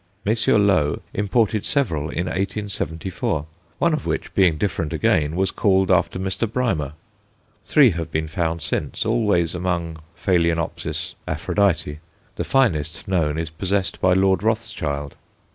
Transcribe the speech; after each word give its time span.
Messrs. 0.25 0.55
Low 0.55 1.01
imported 1.13 1.63
several 1.63 2.09
in 2.09 2.25
1874, 2.25 3.45
one 3.77 3.93
of 3.93 4.07
which, 4.07 4.33
being 4.33 4.57
different 4.57 4.93
again, 4.93 5.35
was 5.35 5.51
called 5.51 5.91
after 5.91 6.17
Mr. 6.17 6.51
Brymer. 6.51 6.93
Three 7.63 7.91
have 7.91 8.11
been 8.11 8.27
found 8.27 8.63
since, 8.63 9.05
always 9.05 9.53
among 9.53 9.99
Ph. 10.19 11.15
Aphrodite; 11.27 11.99
the 12.35 12.43
finest 12.43 13.07
known 13.07 13.37
is 13.37 13.51
possessed 13.51 14.01
by 14.01 14.13
Lord 14.13 14.41
Rothschild. 14.41 15.13